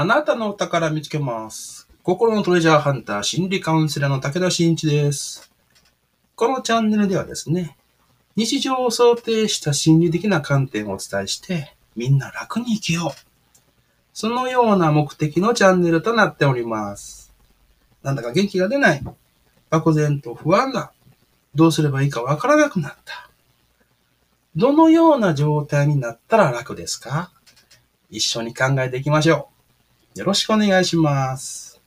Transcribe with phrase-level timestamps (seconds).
[0.00, 1.88] あなたのお宝見つけます。
[2.04, 5.50] 心のトレジャーハンター心理カウンセラーの武田真一です。
[6.36, 7.76] このチャンネルではですね、
[8.36, 13.10] 日常を想定した心理的な観点をお伝えして、みんな楽に生きよう。
[14.12, 17.34] そのような目的のチャンネルとなっております。
[18.04, 19.02] なんだか元気が出ない。
[19.68, 20.92] 漠然と不安だ。
[21.56, 23.28] どうすればいいかわからなくなった。
[24.54, 27.32] どのような状態になったら楽ですか？
[28.10, 29.57] 一緒に考えていきましょう。
[30.18, 31.77] よろしくお願いします。